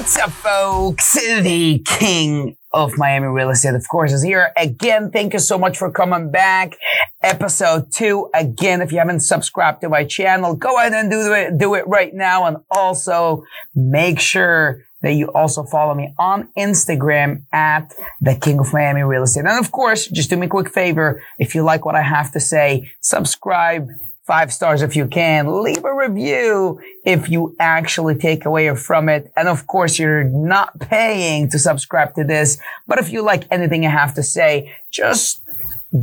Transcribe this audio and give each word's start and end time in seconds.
What's 0.00 0.18
up, 0.18 0.30
folks? 0.30 1.12
The 1.12 1.82
king 1.84 2.56
of 2.72 2.96
Miami 2.96 3.26
real 3.26 3.50
estate, 3.50 3.74
of 3.74 3.86
course, 3.86 4.14
is 4.14 4.22
here 4.22 4.50
again. 4.56 5.10
Thank 5.10 5.34
you 5.34 5.38
so 5.38 5.58
much 5.58 5.76
for 5.76 5.90
coming 5.90 6.30
back. 6.30 6.78
Episode 7.22 7.92
two. 7.92 8.30
Again, 8.32 8.80
if 8.80 8.92
you 8.92 8.98
haven't 8.98 9.20
subscribed 9.20 9.82
to 9.82 9.90
my 9.90 10.06
channel, 10.06 10.56
go 10.56 10.78
ahead 10.78 10.94
and 10.94 11.10
do 11.10 11.34
it, 11.34 11.58
do 11.58 11.74
it 11.74 11.86
right 11.86 12.14
now. 12.14 12.46
And 12.46 12.56
also 12.70 13.44
make 13.74 14.18
sure 14.20 14.84
that 15.02 15.12
you 15.12 15.26
also 15.34 15.64
follow 15.64 15.94
me 15.94 16.14
on 16.18 16.48
Instagram 16.56 17.42
at 17.52 17.92
the 18.22 18.36
King 18.36 18.58
of 18.58 18.72
Miami 18.72 19.02
Real 19.02 19.24
Estate. 19.24 19.44
And 19.44 19.62
of 19.62 19.70
course, 19.70 20.06
just 20.06 20.30
do 20.30 20.38
me 20.38 20.46
a 20.46 20.48
quick 20.48 20.70
favor. 20.70 21.22
If 21.38 21.54
you 21.54 21.62
like 21.62 21.84
what 21.84 21.94
I 21.94 22.02
have 22.02 22.32
to 22.32 22.40
say, 22.40 22.90
subscribe, 23.02 23.86
five 24.30 24.52
stars 24.52 24.80
if 24.80 24.94
you 24.94 25.08
can. 25.08 25.60
Leave 25.64 25.84
a 25.84 25.92
review 25.92 26.80
if 27.04 27.28
you 27.28 27.56
actually 27.58 28.14
take 28.14 28.44
away 28.44 28.72
from 28.76 29.08
it. 29.08 29.32
And 29.36 29.48
of 29.48 29.66
course, 29.66 29.98
you're 29.98 30.22
not 30.22 30.78
paying 30.78 31.48
to 31.50 31.58
subscribe 31.58 32.14
to 32.14 32.22
this. 32.22 32.56
But 32.86 33.00
if 33.00 33.10
you 33.10 33.22
like 33.22 33.42
anything 33.50 33.84
I 33.84 33.90
have 33.90 34.14
to 34.14 34.22
say, 34.22 34.72
just 34.92 35.42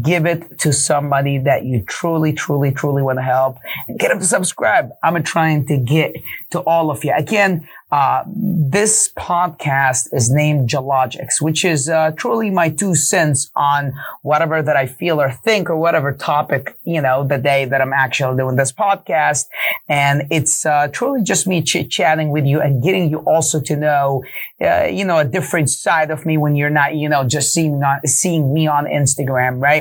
give 0.03 0.25
it 0.25 0.59
to 0.59 0.73
somebody 0.73 1.37
that 1.37 1.63
you 1.63 1.81
truly, 1.87 2.33
truly, 2.33 2.71
truly 2.71 3.01
want 3.01 3.17
to 3.17 3.23
help 3.23 3.57
and 3.87 3.97
get 3.97 4.09
them 4.09 4.19
to 4.19 4.25
subscribe. 4.25 4.89
I'm 5.01 5.21
trying 5.23 5.65
to 5.67 5.77
get 5.77 6.13
to 6.51 6.59
all 6.59 6.91
of 6.91 7.03
you. 7.05 7.13
Again, 7.15 7.67
uh, 7.89 8.23
this 8.27 9.09
podcast 9.17 10.09
is 10.11 10.29
named 10.29 10.69
Geologics, 10.69 11.39
which 11.39 11.63
is 11.63 11.87
uh, 11.87 12.11
truly 12.17 12.49
my 12.49 12.69
two 12.69 12.95
cents 12.95 13.49
on 13.55 13.93
whatever 14.23 14.61
that 14.61 14.75
I 14.75 14.87
feel 14.87 15.21
or 15.21 15.31
think 15.31 15.69
or 15.69 15.77
whatever 15.77 16.11
topic, 16.11 16.77
you 16.83 17.01
know, 17.01 17.25
the 17.25 17.37
day 17.37 17.63
that 17.63 17.79
I'm 17.79 17.93
actually 17.93 18.37
doing 18.37 18.57
this 18.57 18.73
podcast. 18.73 19.45
And 19.87 20.23
it's 20.29 20.65
uh, 20.65 20.89
truly 20.91 21.23
just 21.23 21.47
me 21.47 21.61
chit 21.61 21.89
chatting 21.89 22.29
with 22.29 22.45
you 22.45 22.59
and 22.59 22.83
getting 22.83 23.09
you 23.09 23.19
also 23.19 23.61
to 23.61 23.75
know, 23.77 24.23
uh, 24.59 24.85
you 24.85 25.05
know, 25.05 25.19
a 25.19 25.25
different 25.25 25.69
side 25.69 26.11
of 26.11 26.25
me 26.25 26.37
when 26.37 26.57
you're 26.57 26.69
not, 26.69 26.95
you 26.95 27.07
know, 27.07 27.25
just 27.25 27.53
seeing 27.53 27.81
on, 27.83 28.05
seeing 28.05 28.53
me 28.53 28.67
on 28.67 28.83
Instagram, 28.85 29.61
right? 29.61 29.76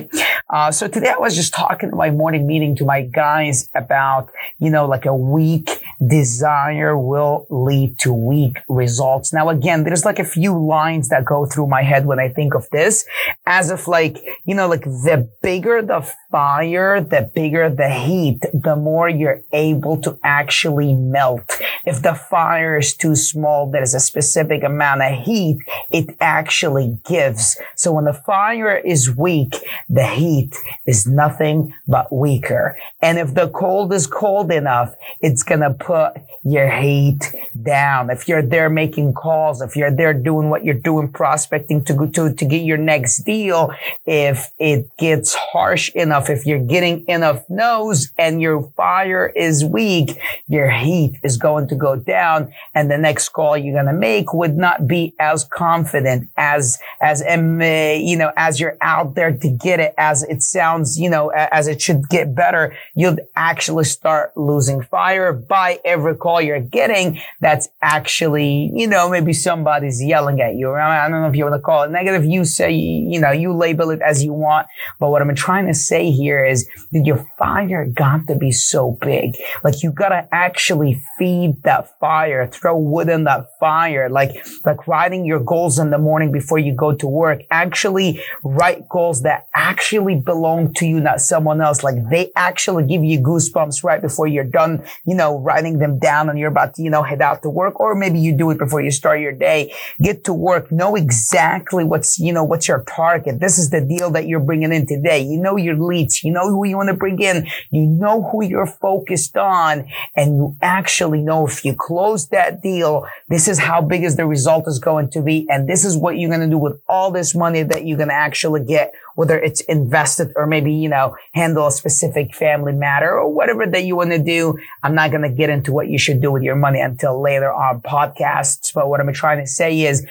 Uh, 0.48 0.70
so 0.70 0.88
today 0.88 1.12
I 1.14 1.18
was 1.18 1.34
just 1.34 1.52
talking 1.52 1.90
to 1.90 1.96
my 1.96 2.10
morning 2.10 2.46
meeting 2.46 2.76
to 2.76 2.84
my 2.84 3.02
guys 3.02 3.68
about, 3.74 4.30
you 4.58 4.70
know, 4.70 4.86
like 4.86 5.06
a 5.06 5.14
weak 5.14 5.68
desire 6.06 6.96
will 6.96 7.46
lead 7.50 7.98
to 8.00 8.12
weak 8.12 8.58
results. 8.68 9.32
Now, 9.32 9.48
again, 9.48 9.84
there's 9.84 10.04
like 10.04 10.18
a 10.18 10.24
few 10.24 10.56
lines 10.58 11.08
that 11.08 11.24
go 11.24 11.46
through 11.46 11.68
my 11.68 11.82
head 11.82 12.06
when 12.06 12.20
I 12.20 12.28
think 12.28 12.54
of 12.54 12.68
this 12.70 13.04
as 13.46 13.70
if 13.70 13.88
like, 13.88 14.18
you 14.44 14.54
know, 14.54 14.68
like 14.68 14.84
the 14.84 15.28
bigger 15.42 15.82
the 15.82 16.00
fire, 16.30 17.00
the 17.00 17.30
bigger 17.34 17.70
the 17.70 17.90
heat, 17.90 18.40
the 18.52 18.76
more 18.76 19.08
you're 19.08 19.42
able 19.52 19.96
to 20.02 20.18
actually 20.22 20.94
melt. 20.94 21.42
If 21.84 22.02
the 22.02 22.14
fire 22.14 22.78
is 22.78 22.94
too 22.94 23.16
small, 23.16 23.70
there's 23.70 23.94
a 23.94 24.00
specific 24.00 24.62
amount 24.62 25.02
of 25.02 25.12
heat 25.24 25.58
it 25.90 26.16
actually 26.20 26.98
gives. 27.04 27.58
So 27.74 27.92
when 27.92 28.04
the 28.04 28.12
fire 28.12 28.76
is 28.76 29.14
weak, 29.14 29.54
the 29.88 30.06
heat 30.06 30.56
is 30.86 31.06
nothing 31.06 31.74
but 31.86 32.12
weaker. 32.12 32.78
And 33.02 33.18
if 33.18 33.34
the 33.34 33.48
cold 33.48 33.92
is 33.92 34.06
cold 34.06 34.50
enough, 34.50 34.94
it's 35.20 35.42
going 35.42 35.60
to 35.60 35.74
put 35.74 36.14
your 36.44 36.70
heat 36.70 37.34
down. 37.62 38.10
If 38.10 38.28
you're 38.28 38.42
there 38.42 38.70
making 38.70 39.14
calls, 39.14 39.60
if 39.60 39.74
you're 39.74 39.94
there 39.94 40.14
doing 40.14 40.48
what 40.48 40.64
you're 40.64 40.74
doing, 40.74 41.10
prospecting 41.10 41.84
to, 41.86 42.10
to, 42.12 42.32
to 42.32 42.44
get 42.44 42.62
your 42.62 42.76
next 42.76 43.24
deal, 43.24 43.72
if 44.04 44.50
it 44.58 44.88
gets 44.96 45.34
harsh 45.34 45.90
enough, 45.90 46.30
if 46.30 46.46
you're 46.46 46.64
getting 46.64 47.04
enough 47.08 47.44
no's 47.48 48.12
and 48.16 48.40
your 48.40 48.62
fire 48.76 49.26
is 49.34 49.64
weak, 49.64 50.18
your 50.48 50.70
heat 50.70 51.18
is 51.22 51.36
going 51.36 51.66
to 51.68 51.74
go 51.74 51.96
down 51.96 52.52
and 52.74 52.90
the 52.90 52.98
next 52.98 53.30
call 53.30 53.56
you're 53.56 53.74
going 53.74 53.92
to 53.92 53.92
make 53.92 54.32
would 54.32 54.56
not 54.56 54.86
be 54.86 55.14
as 55.18 55.44
confident 55.76 56.28
as, 56.36 56.78
as, 57.00 57.20
you 57.20 58.16
know, 58.16 58.32
as 58.36 58.58
you're 58.58 58.76
out 58.80 59.14
there 59.14 59.32
to 59.36 59.48
get 59.48 59.80
it 59.80 59.94
as 59.98 60.22
it 60.24 60.42
sounds, 60.42 60.98
you 60.98 61.10
know, 61.10 61.28
as 61.30 61.68
it 61.68 61.80
should 61.82 62.08
get 62.08 62.34
better. 62.34 62.76
You'll 62.94 63.18
actually 63.34 63.84
start 63.84 64.36
losing 64.36 64.82
fire 64.82 65.32
by 65.32 65.80
every 65.84 66.16
call 66.16 66.40
you're 66.40 66.60
getting. 66.60 67.20
That's 67.40 67.68
actually, 67.82 68.70
you 68.74 68.86
know, 68.86 69.08
maybe 69.10 69.32
somebody's 69.32 70.02
yelling 70.02 70.40
at 70.40 70.54
you. 70.54 70.72
I 70.72 71.08
don't 71.08 71.22
know 71.22 71.28
if 71.28 71.36
you 71.36 71.44
want 71.44 71.56
to 71.56 71.60
call 71.60 71.82
it 71.82 71.90
negative. 71.90 72.24
You 72.24 72.44
say, 72.44 72.72
you 72.72 73.20
know, 73.20 73.30
you 73.30 73.52
label 73.52 73.90
it 73.90 74.00
as 74.00 74.24
you 74.24 74.32
want. 74.32 74.66
But 74.98 75.10
what 75.10 75.22
I'm 75.22 75.34
trying 75.34 75.66
to 75.66 75.74
say 75.74 76.10
here 76.10 76.44
is 76.44 76.68
that 76.92 77.04
your 77.04 77.26
fire 77.38 77.86
got 77.86 78.26
to 78.28 78.34
be 78.34 78.52
so 78.52 78.98
big. 79.00 79.36
Like 79.62 79.82
you 79.82 79.92
got 79.92 80.08
to 80.10 80.28
actually 80.32 81.02
feed 81.18 81.62
that 81.64 81.98
fire, 82.00 82.46
throw 82.46 82.76
wood 82.76 83.08
in 83.08 83.24
that 83.24 83.46
fire, 83.60 84.08
like, 84.08 84.30
like 84.64 84.86
writing 84.86 85.24
your 85.24 85.40
goals 85.66 85.80
in 85.80 85.90
the 85.90 85.98
morning 85.98 86.30
before 86.30 86.58
you 86.58 86.72
go 86.72 86.94
to 86.94 87.08
work. 87.08 87.40
Actually 87.50 88.22
write 88.44 88.88
goals 88.88 89.22
that 89.22 89.48
actually 89.52 90.14
belong 90.14 90.72
to 90.74 90.86
you, 90.86 91.00
not 91.00 91.20
someone 91.20 91.60
else. 91.60 91.82
Like 91.82 91.96
they 92.08 92.30
actually 92.36 92.86
give 92.86 93.02
you 93.02 93.18
goosebumps 93.18 93.82
right 93.82 94.00
before 94.00 94.28
you're 94.28 94.44
done, 94.44 94.84
you 95.04 95.16
know, 95.16 95.40
writing 95.40 95.80
them 95.80 95.98
down 95.98 96.28
and 96.30 96.38
you're 96.38 96.52
about 96.52 96.74
to, 96.74 96.82
you 96.82 96.90
know, 96.90 97.02
head 97.02 97.20
out 97.20 97.42
to 97.42 97.50
work, 97.50 97.80
or 97.80 97.96
maybe 97.96 98.20
you 98.20 98.32
do 98.36 98.50
it 98.52 98.58
before 98.58 98.80
you 98.80 98.92
start 98.92 99.18
your 99.18 99.32
day. 99.32 99.74
Get 100.00 100.22
to 100.24 100.32
work. 100.32 100.70
Know 100.70 100.94
exactly 100.94 101.82
what's, 101.82 102.16
you 102.20 102.32
know, 102.32 102.44
what's 102.44 102.68
your 102.68 102.84
target. 102.84 103.40
This 103.40 103.58
is 103.58 103.70
the 103.70 103.80
deal 103.80 104.12
that 104.12 104.28
you're 104.28 104.46
bringing 104.50 104.72
in 104.72 104.86
today. 104.86 105.20
You 105.20 105.40
know 105.40 105.56
your 105.56 105.76
leads. 105.76 106.22
You 106.22 106.32
know 106.32 106.48
who 106.48 106.64
you 106.64 106.76
want 106.76 106.90
to 106.90 106.94
bring 106.94 107.20
in. 107.20 107.48
You 107.72 107.86
know 107.86 108.22
who 108.30 108.44
you're 108.44 108.66
focused 108.66 109.36
on 109.36 109.88
and 110.14 110.36
you 110.36 110.56
actually 110.62 111.22
know 111.22 111.44
if 111.48 111.64
you 111.64 111.74
close 111.74 112.28
that 112.28 112.62
deal, 112.62 113.04
this 113.28 113.48
is 113.48 113.58
how 113.58 113.80
big 113.80 114.04
is 114.04 114.14
the 114.14 114.26
result 114.26 114.68
is 114.68 114.78
going 114.78 115.10
to 115.10 115.22
be. 115.22 115.46
And 115.56 115.66
this 115.66 115.86
is 115.86 115.96
what 115.96 116.18
you're 116.18 116.28
going 116.28 116.42
to 116.42 116.50
do 116.50 116.58
with 116.58 116.78
all 116.86 117.10
this 117.10 117.34
money 117.34 117.62
that 117.62 117.86
you're 117.86 117.96
going 117.96 118.10
to 118.10 118.14
actually 118.14 118.62
get, 118.62 118.92
whether 119.14 119.38
it's 119.38 119.62
invested 119.62 120.30
or 120.36 120.46
maybe, 120.46 120.70
you 120.70 120.90
know, 120.90 121.16
handle 121.32 121.66
a 121.66 121.72
specific 121.72 122.34
family 122.34 122.74
matter 122.74 123.10
or 123.10 123.32
whatever 123.32 123.66
that 123.66 123.84
you 123.84 123.96
want 123.96 124.10
to 124.10 124.18
do. 124.18 124.58
I'm 124.82 124.94
not 124.94 125.10
going 125.10 125.22
to 125.22 125.30
get 125.30 125.48
into 125.48 125.72
what 125.72 125.88
you 125.88 125.98
should 125.98 126.20
do 126.20 126.30
with 126.30 126.42
your 126.42 126.56
money 126.56 126.80
until 126.80 127.22
later 127.22 127.50
on 127.50 127.80
podcasts. 127.80 128.74
But 128.74 128.90
what 128.90 129.00
I'm 129.00 129.10
trying 129.14 129.40
to 129.40 129.46
say 129.46 129.80
is 129.80 130.06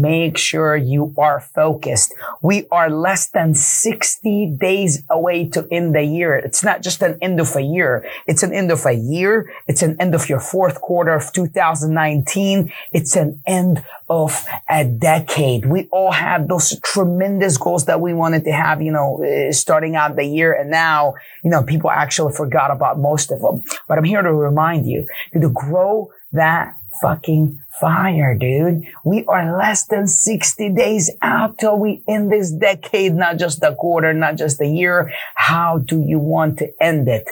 make 0.00 0.38
sure 0.38 0.76
you 0.76 1.14
are 1.18 1.40
focused. 1.40 2.14
We 2.42 2.66
are 2.70 2.88
less 2.88 3.28
than 3.30 3.54
60 3.54 4.56
days 4.58 5.02
away 5.10 5.48
to 5.50 5.66
end 5.70 5.94
the 5.94 6.04
year. 6.04 6.36
It's 6.36 6.62
not 6.62 6.82
just 6.82 7.02
an 7.02 7.18
end 7.20 7.40
of 7.40 7.56
a 7.56 7.62
year. 7.62 8.08
It's 8.26 8.42
an 8.42 8.52
end 8.52 8.70
of 8.70 8.86
a 8.86 8.92
year. 8.92 9.52
It's 9.66 9.82
an 9.82 9.96
end 10.00 10.14
of 10.14 10.28
your 10.28 10.40
fourth 10.40 10.80
quarter 10.80 11.12
of 11.12 11.32
2019. 11.32 12.72
It's 12.92 13.16
an 13.16 13.42
end 13.46 13.84
of 14.08 14.46
a 14.68 14.84
decade. 14.84 15.66
We 15.66 15.88
all 15.90 16.12
had 16.12 16.48
those 16.48 16.78
tremendous 16.80 17.58
goals 17.58 17.86
that 17.86 18.00
we 18.00 18.14
wanted 18.14 18.44
to 18.44 18.52
have, 18.52 18.80
you 18.80 18.92
know, 18.92 19.22
uh, 19.22 19.52
starting 19.52 19.96
out 19.96 20.16
the 20.16 20.24
year. 20.24 20.52
And 20.52 20.70
now, 20.70 21.14
you 21.42 21.50
know, 21.50 21.62
people 21.62 21.90
actually 21.90 22.32
forgot 22.34 22.70
about 22.70 22.98
most 22.98 23.30
of 23.30 23.40
them. 23.40 23.62
But 23.88 23.98
I'm 23.98 24.04
here 24.04 24.22
to 24.22 24.32
remind 24.32 24.86
you 24.86 25.06
to 25.32 25.50
grow 25.50 26.10
that 26.32 26.76
fucking 27.00 27.60
fire, 27.80 28.36
dude. 28.36 28.82
We 29.04 29.24
are 29.26 29.56
less 29.56 29.86
than 29.86 30.08
60 30.08 30.70
days 30.70 31.10
out 31.22 31.58
till 31.58 31.78
we 31.78 32.02
end 32.08 32.32
this 32.32 32.50
decade, 32.50 33.14
not 33.14 33.38
just 33.38 33.62
a 33.62 33.74
quarter, 33.74 34.12
not 34.12 34.36
just 34.36 34.60
a 34.60 34.66
year. 34.66 35.12
How 35.34 35.78
do 35.78 36.00
you 36.00 36.18
want 36.18 36.58
to 36.58 36.72
end 36.82 37.08
it? 37.08 37.28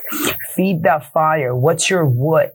Feed 0.54 0.82
that 0.84 1.12
fire. 1.12 1.54
What's 1.54 1.90
your 1.90 2.04
what? 2.06 2.54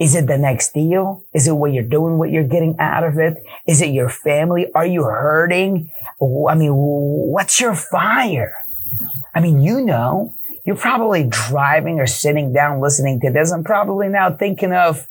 Is 0.00 0.14
it 0.14 0.26
the 0.26 0.38
next 0.38 0.74
deal? 0.74 1.24
Is 1.32 1.46
it 1.46 1.52
what 1.52 1.72
you're 1.72 1.84
doing, 1.84 2.18
what 2.18 2.30
you're 2.30 2.42
getting 2.42 2.76
out 2.80 3.04
of 3.04 3.18
it? 3.18 3.34
Is 3.66 3.80
it 3.80 3.90
your 3.90 4.08
family? 4.08 4.66
Are 4.74 4.86
you 4.86 5.04
hurting? 5.04 5.90
I 6.20 6.54
mean, 6.54 6.72
what's 6.74 7.60
your 7.60 7.74
fire? 7.74 8.54
I 9.34 9.40
mean, 9.40 9.60
you 9.60 9.80
know, 9.80 10.34
you're 10.64 10.76
probably 10.76 11.24
driving 11.28 12.00
or 12.00 12.06
sitting 12.06 12.52
down 12.52 12.80
listening 12.80 13.20
to 13.20 13.30
this 13.30 13.52
and 13.52 13.64
probably 13.64 14.08
now 14.08 14.30
thinking 14.30 14.72
of 14.72 15.06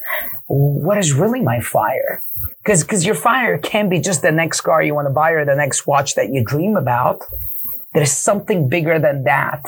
what 0.48 0.98
is 0.98 1.14
really 1.14 1.42
my 1.42 1.60
fire? 1.60 2.24
Cause, 2.66 2.84
cause 2.84 3.06
your 3.06 3.16
fire 3.16 3.58
can 3.58 3.90
be 3.90 4.00
just 4.00 4.22
the 4.22 4.32
next 4.32 4.62
car 4.62 4.82
you 4.82 4.96
want 4.96 5.08
to 5.08 5.14
buy 5.14 5.32
or 5.32 5.46
the 5.46 5.56
next 5.56 5.86
watch 5.86 6.16
that 6.16 6.32
you 6.32 6.44
dream 6.44 6.76
about. 6.76 7.22
There's 7.94 8.12
something 8.12 8.70
bigger 8.70 9.00
than 9.00 9.24
that. 9.24 9.66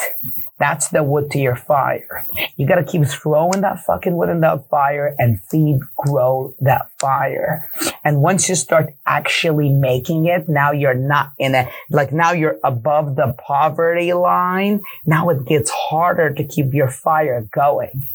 That's 0.57 0.88
the 0.89 1.04
wood 1.04 1.31
to 1.31 1.39
your 1.39 1.56
fire. 1.56 2.25
You 2.56 2.68
gotta 2.68 2.83
keep 2.83 3.06
throwing 3.06 3.62
that 3.62 3.83
fucking 3.86 4.16
wood 4.16 4.30
in 4.30 4.39
that 4.42 4.68
fire 4.69 5.13
and 5.18 5.42
feed, 5.44 5.80
grow 5.98 6.56
that 6.62 6.89
fire. 7.00 7.69
And 8.04 8.22
once 8.22 8.48
you 8.48 8.56
start 8.56 8.94
actually 9.06 9.69
making 9.69 10.25
it, 10.25 10.48
now 10.48 10.72
you're 10.72 10.94
not 10.94 11.33
in 11.38 11.56
a, 11.56 11.69
like 11.89 12.13
now 12.13 12.31
you're 12.31 12.57
above 12.63 13.16
the 13.16 13.36
poverty 13.38 14.13
line. 14.13 14.81
Now 15.06 15.30
it 15.30 15.45
gets 15.45 15.69
harder 15.69 16.33
to 16.33 16.44
keep 16.44 16.74
your 16.74 16.89
fire 16.89 17.48
going. 17.51 18.07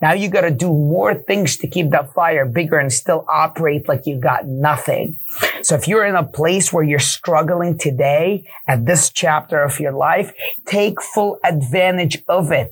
Now 0.00 0.12
you 0.12 0.28
got 0.28 0.42
to 0.42 0.50
do 0.50 0.68
more 0.68 1.14
things 1.14 1.56
to 1.58 1.66
keep 1.66 1.90
that 1.90 2.12
fire 2.12 2.46
bigger 2.46 2.78
and 2.78 2.92
still 2.92 3.24
operate 3.28 3.88
like 3.88 4.06
you 4.06 4.18
got 4.18 4.46
nothing. 4.46 5.18
So 5.66 5.74
if 5.74 5.88
you're 5.88 6.04
in 6.04 6.14
a 6.14 6.22
place 6.22 6.72
where 6.72 6.84
you're 6.84 7.00
struggling 7.00 7.76
today 7.76 8.44
at 8.68 8.86
this 8.86 9.10
chapter 9.10 9.64
of 9.64 9.80
your 9.80 9.90
life, 9.90 10.32
take 10.64 11.02
full 11.02 11.40
advantage 11.42 12.22
of 12.28 12.52
it. 12.52 12.70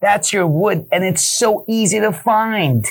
That's 0.00 0.32
your 0.32 0.46
wood 0.46 0.86
and 0.90 1.04
it's 1.04 1.22
so 1.22 1.66
easy 1.68 2.00
to 2.00 2.14
find. 2.14 2.86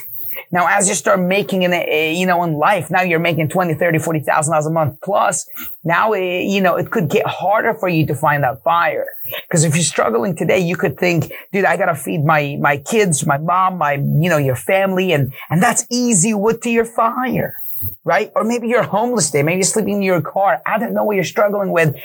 Now, 0.52 0.68
as 0.70 0.88
you 0.88 0.94
start 0.94 1.20
making 1.20 1.64
in, 1.64 1.74
eh, 1.74 2.12
you 2.12 2.28
know, 2.28 2.44
in 2.44 2.60
life, 2.60 2.92
now 2.92 3.02
you're 3.02 3.18
making 3.18 3.50
20, 3.50 3.74
30, 3.74 3.98
40,000 3.98 4.52
dollars 4.52 4.68
a 4.68 4.70
month 4.70 5.02
plus. 5.04 5.50
Now, 5.84 6.14
eh, 6.14 6.42
you 6.42 6.62
know, 6.62 6.76
it 6.76 6.92
could 6.92 7.10
get 7.10 7.26
harder 7.26 7.74
for 7.74 7.90
you 7.90 8.06
to 8.06 8.14
find 8.14 8.44
that 8.44 8.62
fire. 8.62 9.08
Cause 9.52 9.64
if 9.64 9.74
you're 9.74 9.84
struggling 9.84 10.36
today, 10.36 10.60
you 10.60 10.76
could 10.76 11.00
think, 11.00 11.34
dude, 11.52 11.66
I 11.66 11.76
gotta 11.76 11.96
feed 11.96 12.24
my, 12.24 12.56
my 12.62 12.78
kids, 12.78 13.26
my 13.26 13.40
mom, 13.40 13.80
my, 13.80 13.94
you 13.94 14.30
know, 14.30 14.38
your 14.38 14.56
family. 14.56 15.12
And, 15.12 15.34
and 15.50 15.60
that's 15.60 15.88
easy 15.90 16.36
wood 16.36 16.62
to 16.62 16.70
your 16.70 16.86
fire. 16.86 17.56
Right? 18.04 18.32
Or 18.36 18.44
maybe 18.44 18.68
you're 18.68 18.84
homeless 18.84 19.28
today. 19.32 19.44
Maybe 19.44 19.58
you're 19.58 19.64
sleeping 19.64 19.96
in 19.96 20.02
your 20.02 20.22
car. 20.22 20.62
I 20.66 20.78
don't 20.80 20.94
know 20.94 21.04
what 21.04 21.16
you're 21.16 21.24
struggling 21.24 21.72
with. 21.72 21.96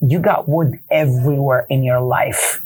You 0.00 0.20
got 0.20 0.48
wood 0.48 0.80
everywhere 0.90 1.66
in 1.68 1.82
your 1.82 2.00
life. 2.00 2.60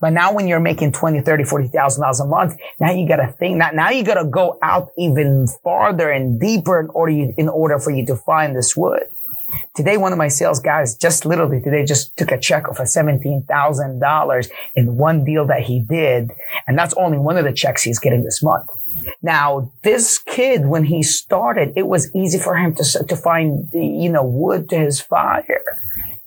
But 0.00 0.10
now 0.10 0.32
when 0.32 0.46
you're 0.46 0.60
making 0.60 0.92
20, 0.92 1.22
30, 1.22 1.44
40,000 1.44 2.00
dollars 2.00 2.20
a 2.20 2.26
month, 2.26 2.56
now 2.78 2.92
you 2.92 3.06
got 3.06 3.16
to 3.16 3.32
think 3.32 3.58
that 3.58 3.74
now 3.74 3.90
you 3.90 4.04
got 4.04 4.14
to 4.14 4.24
go 4.24 4.58
out 4.62 4.90
even 4.96 5.48
farther 5.64 6.10
and 6.10 6.40
deeper 6.40 6.78
in 6.78 6.88
order, 6.90 7.12
you, 7.12 7.34
in 7.36 7.48
order 7.48 7.78
for 7.78 7.90
you 7.90 8.06
to 8.06 8.16
find 8.16 8.54
this 8.54 8.76
wood. 8.76 9.02
Today, 9.74 9.96
one 9.96 10.12
of 10.12 10.18
my 10.18 10.28
sales 10.28 10.60
guys 10.60 10.96
just 10.96 11.24
literally 11.24 11.60
today 11.60 11.84
just 11.84 12.16
took 12.16 12.30
a 12.30 12.38
check 12.38 12.68
of 12.68 12.78
a 12.78 12.82
$17,000 12.82 14.50
in 14.74 14.96
one 14.96 15.24
deal 15.24 15.46
that 15.46 15.62
he 15.62 15.80
did. 15.80 16.30
And 16.66 16.78
that's 16.78 16.94
only 16.94 17.18
one 17.18 17.36
of 17.36 17.44
the 17.44 17.52
checks 17.52 17.82
he's 17.82 17.98
getting 17.98 18.24
this 18.24 18.42
month. 18.42 18.68
Now, 19.22 19.72
this 19.82 20.18
kid, 20.18 20.66
when 20.66 20.84
he 20.84 21.02
started, 21.02 21.72
it 21.76 21.86
was 21.86 22.14
easy 22.14 22.38
for 22.38 22.56
him 22.56 22.74
to, 22.74 23.04
to 23.04 23.16
find, 23.16 23.68
you 23.72 24.10
know, 24.10 24.24
wood 24.24 24.68
to 24.70 24.78
his 24.78 25.00
fire. 25.00 25.62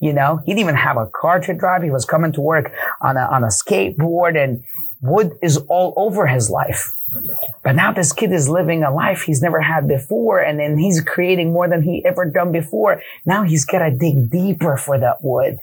You 0.00 0.12
know, 0.12 0.38
he 0.44 0.52
didn't 0.52 0.60
even 0.60 0.74
have 0.74 0.96
a 0.96 1.06
car 1.06 1.40
to 1.40 1.54
drive. 1.54 1.82
He 1.82 1.90
was 1.90 2.04
coming 2.04 2.32
to 2.32 2.40
work 2.40 2.72
on 3.00 3.16
a, 3.16 3.20
on 3.20 3.44
a 3.44 3.48
skateboard 3.48 4.42
and 4.42 4.64
wood 5.00 5.38
is 5.42 5.58
all 5.68 5.94
over 5.96 6.26
his 6.26 6.50
life. 6.50 6.92
But 7.62 7.76
now 7.76 7.92
this 7.92 8.12
kid 8.12 8.32
is 8.32 8.48
living 8.48 8.82
a 8.82 8.92
life 8.92 9.22
he's 9.22 9.42
never 9.42 9.60
had 9.60 9.86
before. 9.86 10.40
And 10.40 10.58
then 10.58 10.78
he's 10.78 11.00
creating 11.00 11.52
more 11.52 11.68
than 11.68 11.82
he 11.82 12.04
ever 12.04 12.24
done 12.24 12.52
before. 12.52 13.02
Now 13.24 13.44
he's 13.44 13.64
got 13.64 13.80
to 13.80 13.90
dig 13.90 14.30
deeper 14.30 14.76
for 14.76 14.98
that 14.98 15.22
wood. 15.22 15.58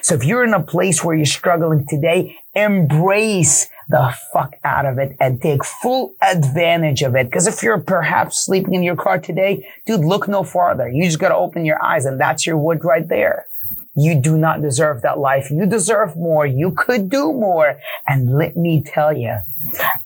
So 0.00 0.14
if 0.14 0.24
you're 0.24 0.44
in 0.44 0.54
a 0.54 0.62
place 0.62 1.02
where 1.02 1.16
you're 1.16 1.26
struggling 1.26 1.86
today, 1.88 2.36
embrace 2.54 3.68
the 3.88 4.16
fuck 4.32 4.54
out 4.64 4.86
of 4.86 4.98
it 4.98 5.16
and 5.20 5.42
take 5.42 5.64
full 5.64 6.14
advantage 6.22 7.02
of 7.02 7.16
it. 7.16 7.26
Because 7.26 7.46
if 7.46 7.62
you're 7.62 7.80
perhaps 7.80 8.44
sleeping 8.44 8.74
in 8.74 8.82
your 8.82 8.96
car 8.96 9.18
today, 9.18 9.68
dude, 9.86 10.04
look 10.04 10.28
no 10.28 10.44
farther. 10.44 10.88
You 10.88 11.04
just 11.04 11.18
got 11.18 11.30
to 11.30 11.36
open 11.36 11.64
your 11.64 11.82
eyes 11.82 12.04
and 12.04 12.20
that's 12.20 12.46
your 12.46 12.58
wood 12.58 12.84
right 12.84 13.06
there. 13.08 13.46
You 13.94 14.14
do 14.14 14.38
not 14.38 14.62
deserve 14.62 15.02
that 15.02 15.18
life. 15.18 15.50
You 15.50 15.66
deserve 15.66 16.16
more. 16.16 16.46
You 16.46 16.70
could 16.70 17.10
do 17.10 17.32
more. 17.32 17.78
And 18.06 18.38
let 18.38 18.56
me 18.56 18.82
tell 18.82 19.14
you, 19.14 19.38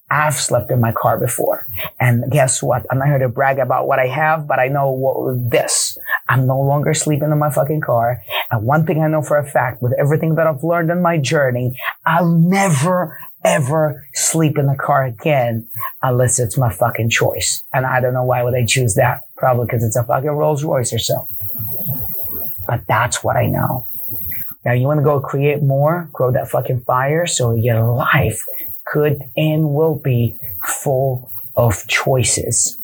I've 0.09 0.35
slept 0.35 0.71
in 0.71 0.81
my 0.81 0.93
car 0.93 1.19
before. 1.19 1.67
And 1.99 2.31
guess 2.31 2.63
what? 2.63 2.87
I'm 2.91 2.99
not 2.99 3.09
here 3.09 3.19
to 3.19 3.29
brag 3.29 3.59
about 3.59 3.89
what 3.89 3.99
I 3.99 4.07
have, 4.07 4.47
but 4.47 4.61
I 4.61 4.69
know 4.69 4.91
what, 4.91 5.51
this. 5.51 5.99
I'm 6.29 6.47
no 6.47 6.61
longer 6.61 6.95
sleeping 6.95 7.31
in 7.33 7.39
my 7.39 7.51
fucking 7.51 7.81
car. 7.81 8.23
And 8.51 8.65
one 8.65 8.87
thing 8.87 9.03
I 9.03 9.09
know 9.09 9.23
for 9.23 9.37
a 9.37 9.47
fact 9.47 9.83
with 9.83 9.93
everything 9.99 10.37
that 10.37 10.47
I've 10.47 10.63
learned 10.63 10.91
in 10.91 11.03
my 11.03 11.19
journey, 11.19 11.77
I'll 12.05 12.31
never 12.31 13.19
ever 13.45 14.05
sleep 14.13 14.59
in 14.59 14.67
the 14.67 14.75
car 14.75 15.05
again 15.05 15.69
unless 16.03 16.41
it's 16.41 16.59
my 16.59 16.73
fucking 16.73 17.11
choice. 17.11 17.63
And 17.73 17.87
I 17.87 18.01
don't 18.01 18.15
know 18.15 18.25
why 18.25 18.43
would 18.43 18.55
I 18.55 18.65
choose 18.67 18.95
that. 18.95 19.21
Probably 19.37 19.67
because 19.67 19.85
it's 19.85 19.97
a 19.97 20.03
fucking 20.03 20.31
Rolls 20.31 20.65
Royce 20.65 20.93
or 20.93 20.99
so. 20.99 21.29
But 22.67 22.83
that's 22.89 23.23
what 23.23 23.37
I 23.37 23.47
know. 23.47 23.87
Now 24.65 24.73
you 24.73 24.87
want 24.87 24.99
to 24.99 25.05
go 25.05 25.21
create 25.21 25.63
more, 25.63 26.11
grow 26.13 26.33
that 26.33 26.49
fucking 26.49 26.81
fire 26.81 27.27
so 27.27 27.55
your 27.55 27.89
life 27.89 28.43
could 28.87 29.23
and 29.37 29.75
will 29.75 30.01
be 30.03 30.39
full 30.65 31.31
of 31.57 31.87
choices. 31.89 32.79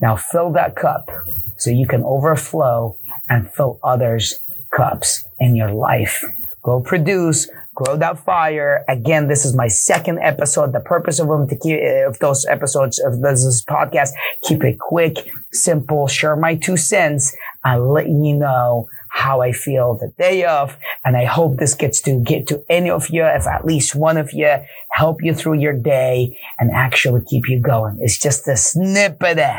Now 0.00 0.16
fill 0.16 0.52
that 0.52 0.76
cup 0.76 1.10
so 1.56 1.70
you 1.70 1.86
can 1.86 2.02
overflow 2.02 2.96
and 3.28 3.50
fill 3.52 3.78
others' 3.82 4.40
cups 4.74 5.24
in 5.40 5.56
your 5.56 5.72
life. 5.72 6.24
Go 6.62 6.80
produce, 6.80 7.48
grow 7.74 7.96
that 7.96 8.18
fire. 8.18 8.84
Again, 8.88 9.28
this 9.28 9.44
is 9.44 9.54
my 9.54 9.68
second 9.68 10.18
episode. 10.18 10.72
The 10.72 10.80
purpose 10.80 11.20
of 11.20 11.28
them 11.28 11.48
to 11.48 11.56
keep 11.56 11.78
eh, 11.80 12.06
of 12.06 12.18
those 12.18 12.44
episodes 12.46 12.98
of 12.98 13.20
this 13.20 13.64
podcast, 13.64 14.10
keep 14.42 14.64
it 14.64 14.78
quick, 14.78 15.16
simple, 15.52 16.08
share 16.08 16.36
my 16.36 16.56
two 16.56 16.76
cents. 16.76 17.34
I'll 17.64 17.92
let 17.92 18.08
you 18.08 18.34
know 18.34 18.88
how 19.10 19.40
I 19.40 19.52
feel 19.52 19.94
the 19.94 20.12
day 20.18 20.44
of. 20.44 20.76
And 21.04 21.16
I 21.16 21.24
hope 21.24 21.56
this 21.56 21.74
gets 21.74 22.00
to 22.02 22.20
get 22.20 22.46
to 22.48 22.64
any 22.68 22.90
of 22.90 23.10
you, 23.10 23.24
if 23.24 23.46
at 23.46 23.64
least 23.64 23.94
one 23.94 24.16
of 24.16 24.32
you 24.32 24.56
help 24.90 25.22
you 25.22 25.34
through 25.34 25.58
your 25.60 25.72
day 25.72 26.38
and 26.58 26.70
actually 26.70 27.22
keep 27.26 27.48
you 27.48 27.60
going. 27.60 27.98
It's 28.00 28.18
just 28.18 28.46
a 28.48 28.56
snippet 28.56 29.38
of 29.38 29.56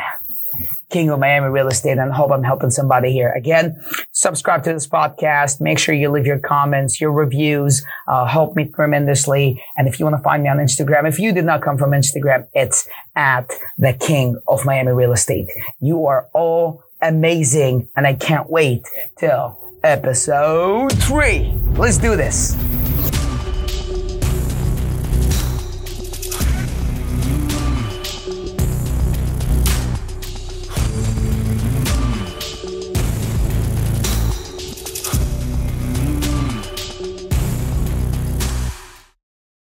King 0.90 1.12
of 1.12 1.20
Miami 1.20 1.48
Real 1.48 1.68
Estate 1.68 1.98
and 1.98 2.12
hope 2.12 2.32
I'm 2.32 2.44
helping 2.44 2.72
somebody 2.72 3.12
here. 3.12 3.32
Again, 3.32 3.82
subscribe 4.12 4.64
to 4.64 4.74
this 4.74 4.88
podcast. 4.88 5.62
Make 5.62 5.78
sure 5.78 5.94
you 5.94 6.10
leave 6.10 6.26
your 6.26 6.40
comments, 6.40 7.00
your 7.00 7.12
reviews, 7.12 7.84
uh, 8.08 8.26
help 8.26 8.56
me 8.56 8.66
tremendously. 8.66 9.64
And 9.78 9.88
if 9.88 10.00
you 10.00 10.06
want 10.06 10.18
to 10.18 10.24
find 10.24 10.44
me 10.44 10.50
on 10.50 10.58
Instagram, 10.58 11.08
if 11.08 11.20
you 11.20 11.32
did 11.32 11.46
not 11.46 11.62
come 11.62 11.78
from 11.78 11.92
Instagram, 11.92 12.48
it's 12.54 12.88
at 13.16 13.52
the 13.78 13.94
King 13.94 14.40
of 14.48 14.66
Miami 14.66 14.92
Real 14.92 15.14
Estate. 15.14 15.48
You 15.80 16.08
are 16.08 16.28
all 16.34 16.84
amazing 17.02 17.88
and 17.96 18.06
I 18.06 18.14
can't 18.14 18.50
wait 18.50 18.84
till 19.18 19.58
episode 19.84 20.92
three. 21.04 21.54
Let's 21.76 21.98
do 21.98 22.16
this. 22.16 22.56